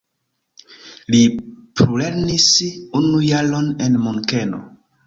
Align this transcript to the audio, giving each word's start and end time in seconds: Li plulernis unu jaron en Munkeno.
Li 1.15 1.19
plulernis 1.35 2.49
unu 3.03 3.25
jaron 3.29 3.73
en 3.89 4.03
Munkeno. 4.09 4.69